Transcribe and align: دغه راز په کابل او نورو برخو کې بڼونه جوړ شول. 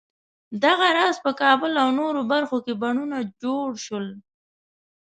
دغه 0.63 0.87
راز 0.97 1.15
په 1.25 1.31
کابل 1.41 1.71
او 1.83 1.89
نورو 1.99 2.21
برخو 2.31 2.57
کې 2.65 2.73
بڼونه 2.81 3.17
جوړ 3.41 3.69
شول. 3.85 4.07